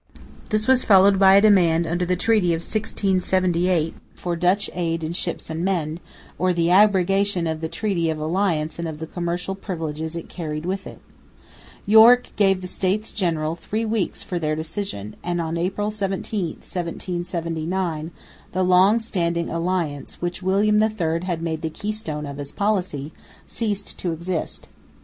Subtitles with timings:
[0.49, 5.13] This was followed by a demand under the treaty of 1678 for Dutch aid in
[5.13, 5.99] ships and men,
[6.39, 10.65] or the abrogation of the treaty of alliance and of the commercial privileges it carried
[10.65, 10.99] with it.
[11.85, 18.11] Yorke gave the States General three weeks for their decision; and on April 17, 1779,
[18.53, 23.13] the long standing alliance, which William III had made the keystone of his policy,
[23.45, 24.67] ceased to exist.